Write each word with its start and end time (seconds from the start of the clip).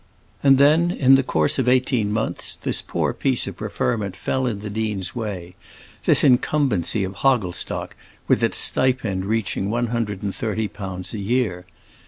And 0.41 0.57
then, 0.57 0.89
in 0.89 1.13
the 1.13 1.21
course 1.21 1.59
of 1.59 1.69
eighteen 1.69 2.11
months, 2.11 2.55
this 2.55 2.81
poor 2.81 3.13
piece 3.13 3.45
of 3.45 3.57
preferment 3.57 4.15
fell 4.15 4.47
in 4.47 4.61
the 4.61 4.69
dean's 4.71 5.15
way, 5.15 5.53
this 6.05 6.23
incumbency 6.23 7.03
of 7.03 7.17
Hogglestock 7.17 7.95
with 8.27 8.41
its 8.43 8.57
stipend 8.57 9.25
reaching 9.25 9.69
one 9.69 9.89
hundred 9.93 10.23
and 10.23 10.33
thirty 10.33 10.67
pounds 10.67 11.13
a 11.13 11.19
year. 11.19 11.67